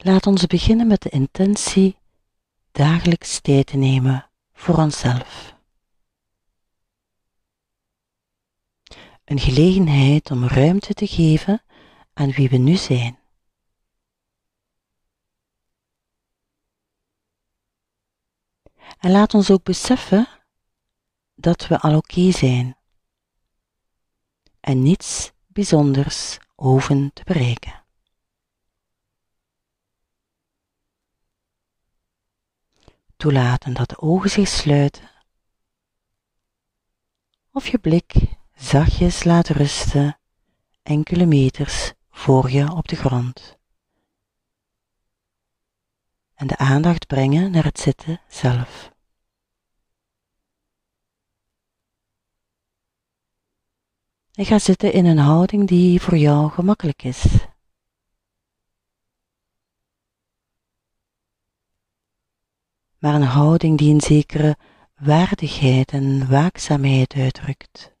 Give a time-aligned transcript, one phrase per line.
[0.00, 1.98] Laat ons beginnen met de intentie
[2.72, 5.54] dagelijks tijd te nemen voor onszelf.
[9.24, 11.62] Een gelegenheid om ruimte te geven
[12.12, 13.18] aan wie we nu zijn.
[18.98, 20.28] En laat ons ook beseffen
[21.34, 22.76] dat we al oké zijn
[24.60, 27.86] en niets bijzonders hoeven te bereiken.
[33.18, 35.10] Toelaten dat de ogen zich sluiten
[37.52, 38.14] of je blik
[38.54, 40.18] zachtjes laat rusten
[40.82, 43.58] enkele meters voor je op de grond.
[46.34, 48.92] En de aandacht brengen naar het zitten zelf.
[54.32, 57.24] En ga zitten in een houding die voor jou gemakkelijk is.
[62.98, 64.56] Maar een houding die een zekere
[64.96, 67.92] waardigheid en waakzaamheid uitdrukt.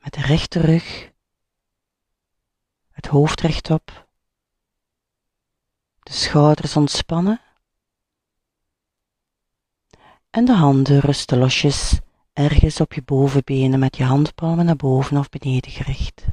[0.00, 1.12] Met de rechte rug,
[2.90, 4.08] het hoofd rechtop,
[6.02, 7.40] de schouders ontspannen
[10.30, 12.00] en de handen rusten losjes
[12.32, 16.24] ergens op je bovenbenen met je handpalmen naar boven of beneden gericht.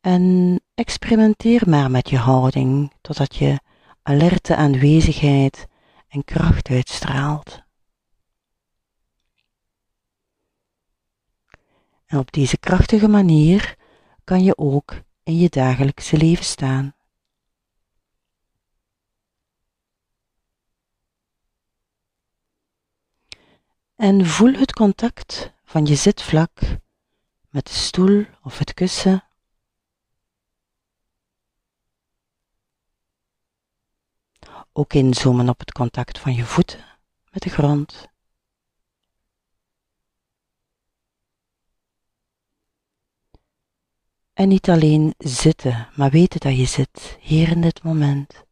[0.00, 3.60] En experimenteer maar met je houding totdat je
[4.02, 5.66] alerte aanwezigheid
[6.08, 7.62] en kracht uitstraalt.
[12.06, 13.76] En op deze krachtige manier
[14.24, 16.94] kan je ook in je dagelijkse leven staan.
[23.96, 26.60] En voel het contact van je zitvlak
[27.50, 29.27] met de stoel of het kussen.
[34.78, 36.84] Ook inzoomen op het contact van je voeten
[37.30, 38.08] met de grond.
[44.32, 48.44] En niet alleen zitten, maar weten dat je zit hier in dit moment.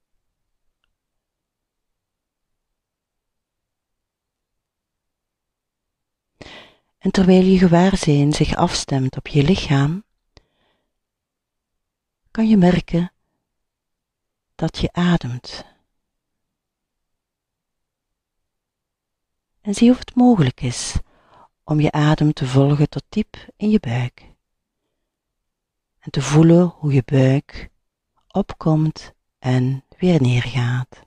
[6.99, 10.05] En terwijl je gewaarzijn zich afstemt op je lichaam,
[12.31, 13.13] kan je merken
[14.55, 15.76] dat je ademt.
[19.67, 20.97] En zie of het mogelijk is
[21.65, 24.35] om je adem te volgen tot diep in je buik.
[25.99, 27.71] En te voelen hoe je buik
[28.29, 31.07] opkomt en weer neergaat.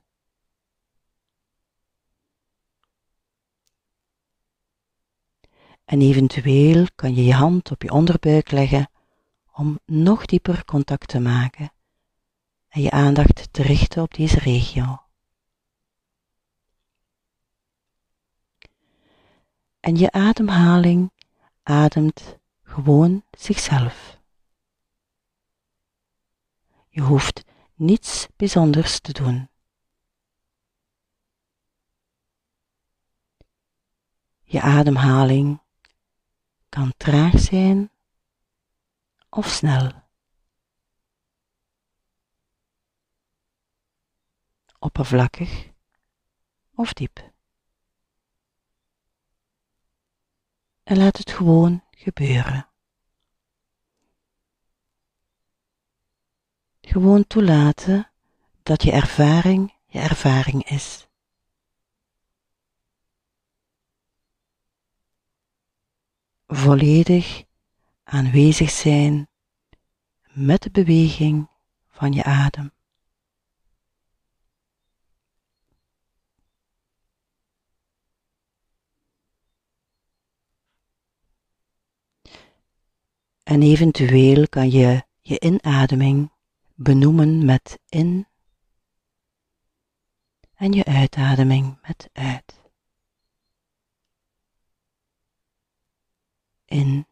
[5.86, 8.90] En eventueel kan je je hand op je onderbuik leggen
[9.52, 11.72] om nog dieper contact te maken
[12.68, 15.09] en je aandacht te richten op deze regio.
[19.80, 21.12] En je ademhaling
[21.64, 24.20] ademt gewoon zichzelf.
[26.90, 27.44] Je hoeft
[27.76, 29.50] niets bijzonders te doen.
[34.44, 35.62] Je ademhaling
[36.70, 37.92] kan traag zijn
[39.30, 39.92] of snel.
[44.80, 45.70] Oppervlakkig
[46.76, 47.32] of diep.
[50.90, 52.68] En laat het gewoon gebeuren.
[56.82, 58.12] Gewoon toelaten
[58.64, 61.08] dat je ervaring je ervaring is.
[66.48, 67.44] volledig
[68.04, 69.30] aanwezig zijn
[70.32, 71.50] met de beweging
[71.88, 72.72] van je adem.
[83.50, 86.32] En eventueel kan je je inademing
[86.76, 88.28] benoemen met in
[90.56, 92.60] en je uitademing met uit.
[96.66, 97.06] in,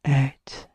[0.00, 0.68] uit.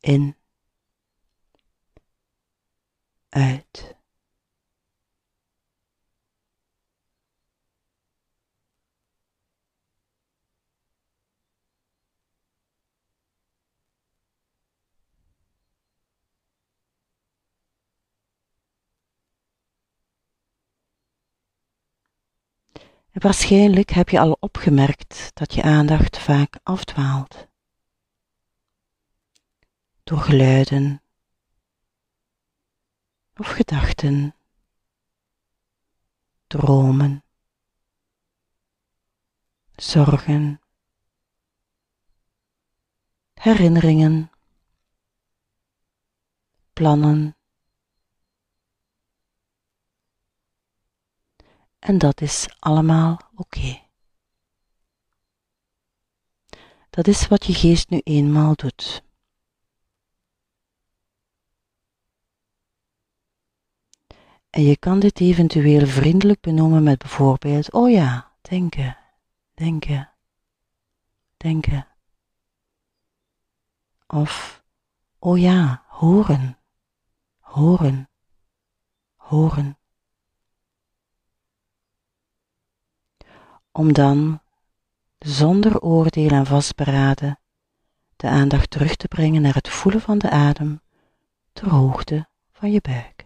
[0.00, 0.36] In,
[3.28, 3.89] uit.
[23.12, 27.46] Waarschijnlijk heb je al opgemerkt dat je aandacht vaak afdwaalt.
[30.04, 31.02] Door geluiden
[33.36, 34.34] of gedachten,
[36.46, 37.24] dromen,
[39.76, 40.60] zorgen,
[43.34, 44.30] herinneringen,
[46.72, 47.39] plannen.
[51.80, 53.80] En dat is allemaal oké.
[56.90, 59.02] Dat is wat je geest nu eenmaal doet.
[64.50, 68.96] En je kan dit eventueel vriendelijk benoemen met bijvoorbeeld, oh ja, denken,
[69.54, 70.10] denken,
[71.36, 71.86] denken.
[74.06, 74.64] Of,
[75.18, 76.58] oh ja, horen,
[77.38, 78.08] horen,
[79.16, 79.79] horen.
[83.72, 84.40] Om dan,
[85.18, 87.38] zonder oordeel en vastberaden,
[88.16, 90.80] de aandacht terug te brengen naar het voelen van de adem
[91.52, 93.19] ter hoogte van je buik.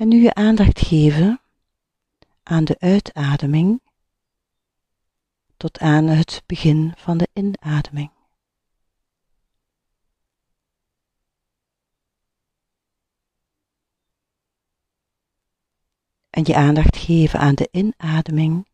[0.00, 1.40] En nu je aandacht geven
[2.42, 3.82] aan de uitademing
[5.56, 8.10] tot aan het begin van de inademing.
[16.30, 18.68] En je aandacht geven aan de inademing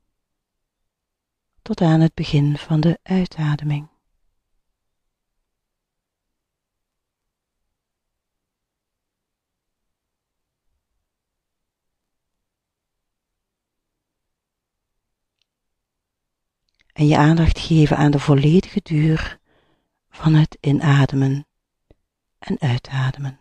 [1.63, 3.96] tot aan het begin van de uitademing.
[16.97, 19.39] En je aandacht geven aan de volledige duur
[20.11, 21.47] van het inademen
[22.39, 23.39] en uitademen.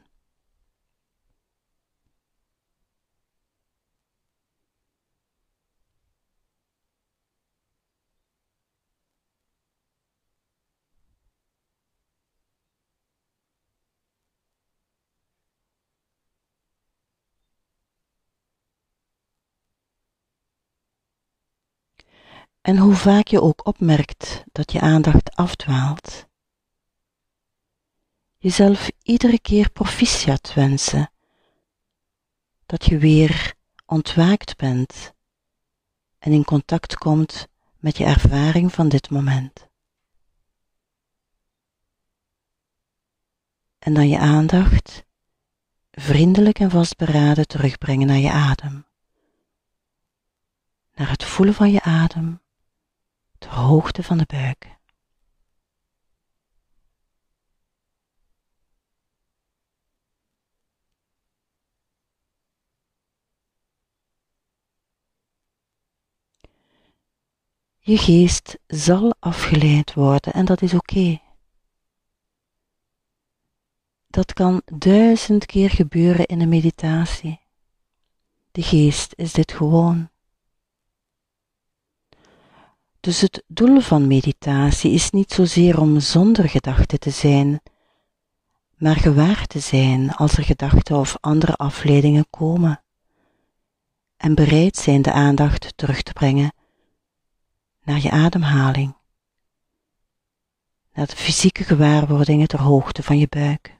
[22.65, 26.27] En hoe vaak je ook opmerkt dat je aandacht afdwaalt,
[28.37, 31.11] jezelf iedere keer proficiat wensen,
[32.65, 33.53] dat je weer
[33.85, 35.13] ontwaakt bent
[36.19, 37.47] en in contact komt
[37.77, 39.67] met je ervaring van dit moment.
[43.79, 45.05] En dan je aandacht
[45.91, 48.85] vriendelijk en vastberaden terugbrengen naar je adem,
[50.93, 52.43] naar het voelen van je adem
[53.37, 54.75] ter hoogte van de buik.
[67.85, 71.21] Je geest zal afgeleid worden en dat is oké.
[74.07, 77.39] Dat kan duizend keer gebeuren in een meditatie.
[78.51, 80.09] De geest is dit gewoon.
[83.05, 87.61] Dus het doel van meditatie is niet zozeer om zonder gedachten te zijn,
[88.77, 92.83] maar gewaar te zijn als er gedachten of andere afleidingen komen
[94.17, 96.53] en bereid zijn de aandacht terug te brengen
[97.83, 98.95] naar je ademhaling,
[100.93, 103.74] naar de fysieke gewaarwordingen ter hoogte van je buik.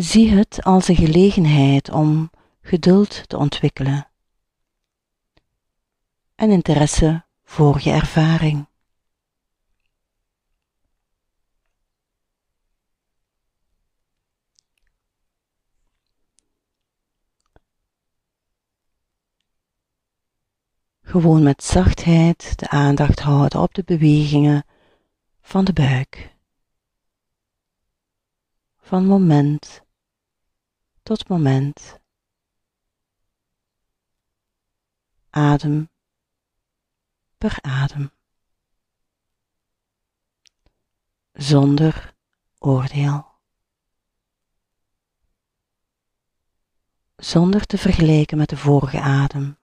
[0.00, 4.10] Zie het als een gelegenheid om geduld te ontwikkelen
[6.34, 8.66] en interesse voor je ervaring.
[21.00, 24.64] Gewoon met zachtheid de aandacht houden op de bewegingen
[25.40, 26.36] van de buik.
[28.76, 29.86] Van moment
[31.08, 32.00] tot moment.
[35.30, 35.90] Adem
[37.38, 38.10] per adem.
[41.32, 42.14] Zonder
[42.58, 43.26] oordeel.
[47.16, 49.58] Zonder te vergelijken met de vorige adem.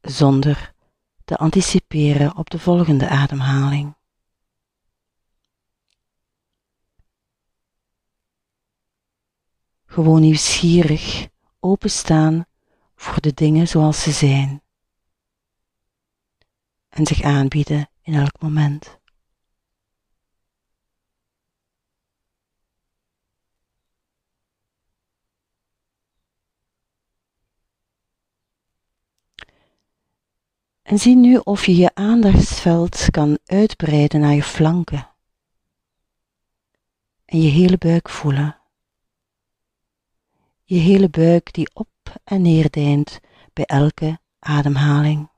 [0.00, 0.74] zonder
[1.24, 3.99] te anticiperen op de volgende ademhaling.
[10.00, 11.28] Gewoon nieuwsgierig
[11.58, 12.46] openstaan
[12.94, 14.62] voor de dingen zoals ze zijn
[16.88, 18.98] en zich aanbieden in elk moment.
[30.82, 35.08] En zie nu of je je aandachtsveld kan uitbreiden naar je flanken
[37.24, 38.59] en je hele buik voelen.
[40.70, 41.88] Je hele buik die op
[42.24, 43.20] en neer deint
[43.52, 45.30] bij elke ademhaling.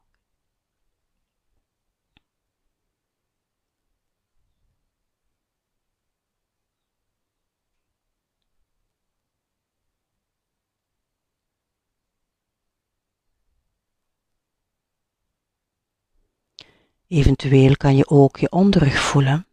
[17.07, 19.47] Eventueel kan je ook je onderrug voelen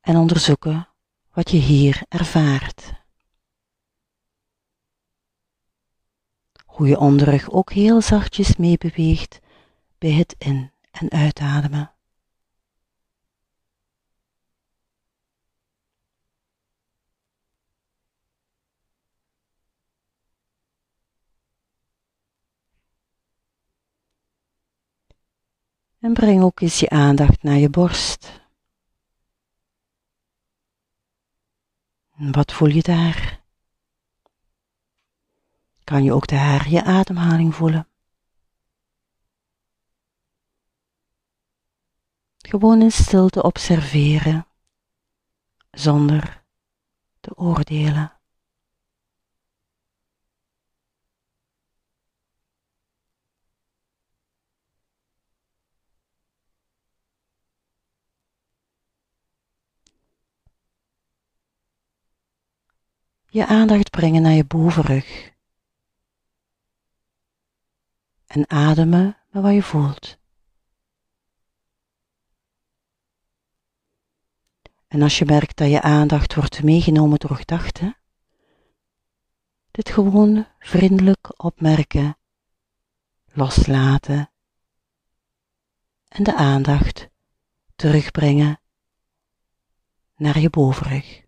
[0.00, 0.93] en onderzoeken
[1.34, 2.92] wat je hier ervaart.
[6.64, 9.40] Hoe je onderrug ook heel zachtjes meebeweegt
[9.98, 11.92] bij het in- en uitademen.
[25.98, 28.43] En breng ook eens je aandacht naar je borst.
[32.16, 33.42] Wat voel je daar?
[35.84, 37.88] Kan je ook daar je ademhaling voelen?
[42.38, 44.46] Gewoon in stilte observeren,
[45.70, 46.44] zonder
[47.20, 48.13] te oordelen.
[63.34, 65.32] Je aandacht brengen naar je bovenrug.
[68.26, 70.18] En ademen naar wat je voelt.
[74.86, 77.96] En als je merkt dat je aandacht wordt meegenomen door gedachten,
[79.70, 82.18] dit gewoon vriendelijk opmerken,
[83.32, 84.30] loslaten
[86.08, 87.08] en de aandacht
[87.76, 88.60] terugbrengen
[90.16, 91.23] naar je bovenrug.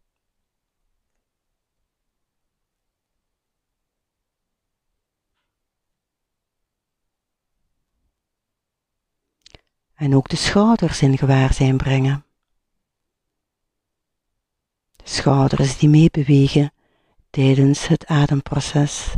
[9.96, 12.24] En ook de schouders in gewaarzijn brengen.
[14.96, 16.72] De schouders die meebewegen
[17.30, 19.14] tijdens het ademproces.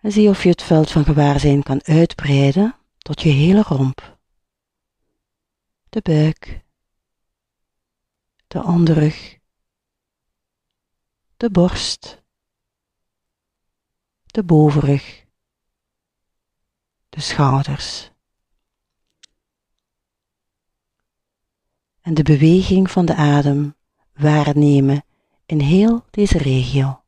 [0.00, 4.18] En zie of je het veld van gewaarzijn kan uitbreiden tot je hele romp.
[5.88, 6.64] De buik,
[8.46, 9.39] de onderrug,
[11.40, 12.22] de borst,
[14.26, 15.26] de bovenrug,
[17.08, 18.10] de schouders.
[22.00, 23.74] En de beweging van de adem
[24.12, 25.04] waarnemen
[25.46, 27.02] in heel deze regio.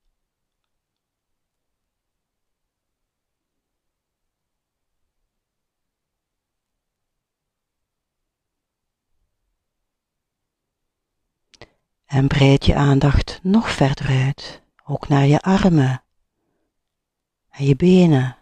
[12.12, 16.04] En breid je aandacht nog verder uit, ook naar je armen
[17.48, 18.36] en je benen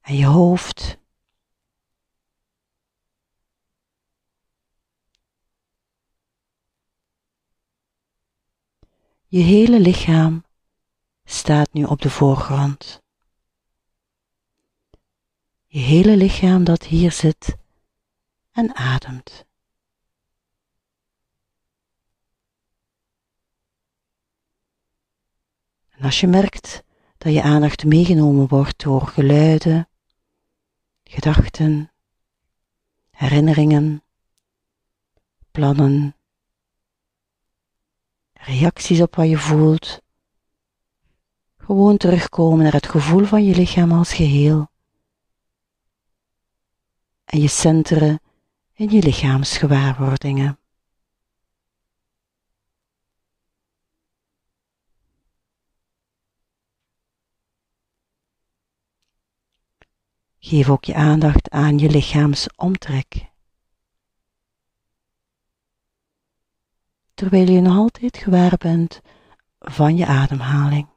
[0.00, 0.98] en je hoofd.
[9.26, 10.44] Je hele lichaam
[11.24, 13.02] staat nu op de voorgrond.
[15.66, 17.56] Je hele lichaam dat hier zit
[18.50, 19.50] en ademt.
[26.02, 26.82] En als je merkt
[27.18, 29.88] dat je aandacht meegenomen wordt door geluiden,
[31.04, 31.92] gedachten,
[33.10, 34.02] herinneringen,
[35.50, 36.16] plannen,
[38.32, 40.00] reacties op wat je voelt,
[41.56, 44.70] gewoon terugkomen naar het gevoel van je lichaam als geheel
[47.24, 48.20] en je centeren
[48.72, 50.61] in je lichaamsgewaarwordingen.
[60.44, 63.30] Geef ook je aandacht aan je lichaamsomtrek.
[67.14, 69.00] Terwijl je nog altijd gewaar bent
[69.58, 70.88] van je ademhaling.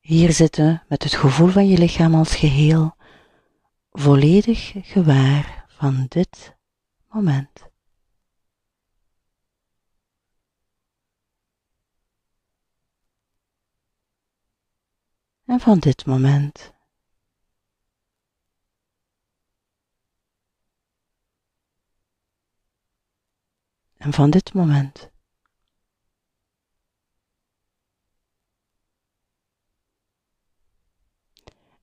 [0.00, 2.96] Hier zitten met het gevoel van je lichaam als geheel,
[3.90, 6.56] volledig gewaar van dit
[7.08, 7.68] moment.
[15.48, 16.72] En van dit moment.
[23.96, 25.10] En van dit moment.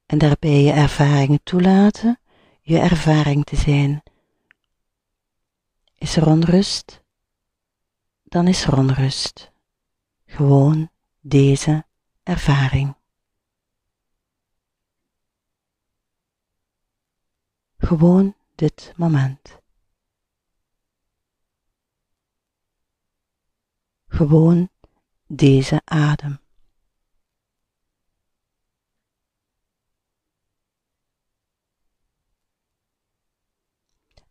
[0.05, 2.19] en daarbij je ervaringen toelaten,
[2.61, 4.03] je ervaring te zijn.
[5.97, 7.03] Is er onrust?
[8.23, 9.51] Dan is er onrust.
[10.25, 11.85] Gewoon deze
[12.23, 12.95] ervaring.
[17.85, 19.59] Gewoon dit moment.
[24.07, 24.69] Gewoon
[25.27, 26.43] deze adem.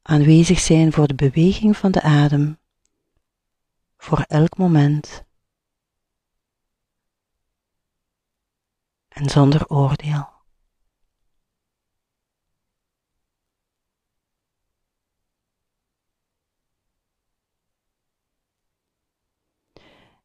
[0.06, 2.58] aanwezig zijn voor de beweging van de adem,
[3.96, 5.24] voor elk moment
[9.08, 10.33] en zonder oordeel.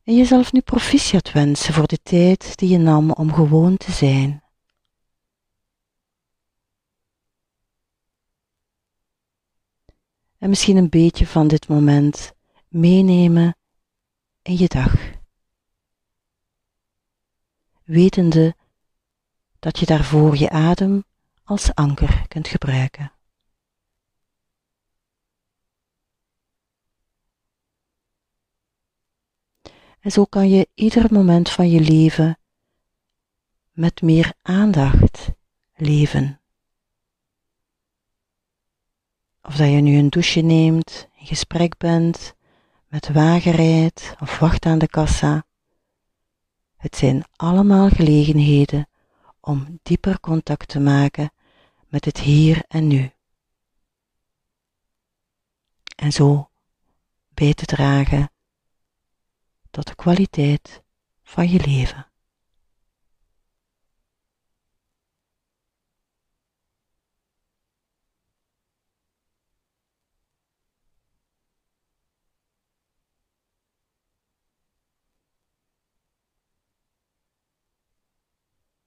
[0.10, 4.44] En jezelf nu proficiat wensen voor de tijd die je nam om gewoon te zijn.
[10.39, 12.34] en misschien een beetje van dit moment
[12.67, 13.58] meenemen
[14.41, 14.95] in je dag.
[17.84, 18.56] Wetende
[19.60, 21.04] dat je daarvoor je adem
[21.43, 23.12] als anker kunt gebruiken.
[30.00, 32.40] En zo kan je ieder moment van je leven
[33.72, 35.30] met meer aandacht
[35.76, 36.42] leven.
[39.42, 42.36] Of dat je nu een douche neemt, in gesprek bent,
[42.88, 45.46] met wagen rijdt of wacht aan de kassa.
[46.78, 48.90] Het zijn allemaal gelegenheden
[49.40, 51.32] om dieper contact te maken
[51.88, 53.12] met het hier en nu.
[55.96, 56.50] En zo
[57.34, 58.32] bij te dragen
[59.80, 60.84] tot de kwaliteit
[61.24, 62.09] van je leven.